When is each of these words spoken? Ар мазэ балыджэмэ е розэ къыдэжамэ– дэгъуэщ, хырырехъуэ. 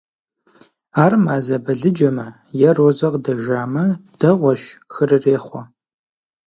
Ар 1.03 1.13
мазэ 1.23 1.57
балыджэмэ 1.65 2.27
е 2.67 2.69
розэ 2.77 3.07
къыдэжамэ– 3.13 3.83
дэгъуэщ, 4.19 4.61
хырырехъуэ. 4.93 5.61